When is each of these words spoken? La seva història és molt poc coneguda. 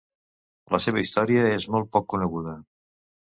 La 0.75 0.79
seva 0.85 1.03
història 1.03 1.43
és 1.59 1.69
molt 1.75 1.91
poc 1.97 2.09
coneguda. 2.15 2.57